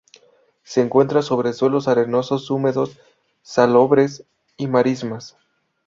[0.63, 2.97] Se encuentra sobre suelos arenosos húmedos,
[3.43, 4.23] salobres,
[4.57, 5.37] y marismas.